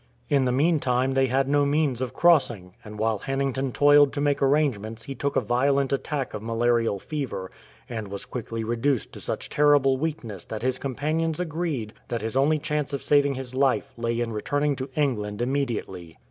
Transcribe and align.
In 0.29 0.45
the 0.45 0.51
meantime 0.51 1.11
they 1.11 1.27
had 1.27 1.47
no 1.47 1.63
means 1.63 2.01
of 2.01 2.11
crossing, 2.11 2.73
and 2.83 2.97
while 2.97 3.19
Hannington 3.19 3.71
toiled 3.71 4.13
to 4.13 4.19
make 4.19 4.41
arrange 4.41 4.79
ments 4.79 5.03
he 5.03 5.13
took 5.13 5.35
a 5.35 5.39
violent 5.41 5.93
attack 5.93 6.33
of 6.33 6.41
malarial 6.41 6.97
fever, 6.97 7.51
and 7.87 8.07
was 8.07 8.25
quickly 8.25 8.63
reduced 8.63 9.13
to 9.13 9.19
such 9.21 9.47
terrible 9.47 9.97
weakness 9.99 10.43
that 10.45 10.63
his 10.63 10.79
com 10.79 10.95
panions 10.95 11.39
agreed 11.39 11.93
that 12.07 12.23
his 12.23 12.35
only 12.35 12.57
chance 12.57 12.93
of 12.93 13.03
saving 13.03 13.35
his 13.35 13.53
life 13.53 13.93
lay 13.95 14.19
in 14.19 14.33
returning 14.33 14.75
to 14.77 14.89
England 14.95 15.39
immediately. 15.39 16.17